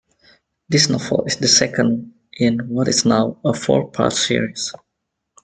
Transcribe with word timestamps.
This 0.67 0.89
novel 0.89 1.25
is 1.27 1.35
the 1.37 1.47
second 1.47 2.15
in 2.33 2.69
what 2.69 2.87
is 2.87 3.05
now 3.05 3.37
a 3.45 3.53
four-part 3.53 4.13
series. 4.13 4.73